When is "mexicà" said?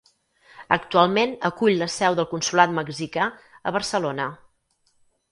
2.77-3.27